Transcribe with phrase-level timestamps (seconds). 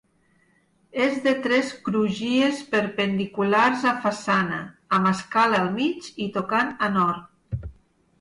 [1.07, 4.57] És de tres crugies perpendiculars a façana,
[4.99, 7.69] amb escala al mig i tocant a nord.